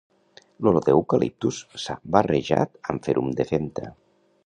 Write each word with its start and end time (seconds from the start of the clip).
L'olor 0.67 0.87
d'eucaliptus 0.87 1.61
s'ha 1.83 1.99
barrejat 2.17 2.83
amb 2.95 3.09
ferum 3.11 3.33
de 3.43 3.51
femta 3.55 3.97